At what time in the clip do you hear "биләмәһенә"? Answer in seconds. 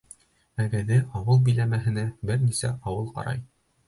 1.49-2.05